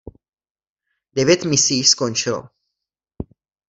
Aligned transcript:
Devět 1.15 1.43
misí 1.43 1.77
již 1.77 1.89
skončilo. 1.89 2.43